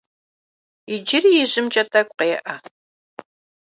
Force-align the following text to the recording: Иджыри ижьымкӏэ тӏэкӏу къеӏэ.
Иджыри 0.93 1.31
ижьымкӏэ 1.41 1.83
тӏэкӏу 1.91 2.15
къеӏэ. 2.17 2.55